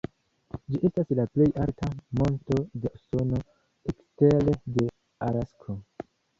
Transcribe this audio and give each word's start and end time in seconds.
Ĝi 0.69 0.79
estas 0.87 1.11
la 1.19 1.25
plej 1.35 1.47
alta 1.65 1.89
monto 2.21 2.57
de 2.87 2.93
Usono 3.01 3.43
ekstere 3.95 4.59
de 4.79 4.91
Alasko. 5.31 5.81